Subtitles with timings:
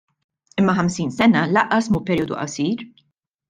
[0.61, 2.83] Imma ħamsin sena lanqas mhu perjodu qasir.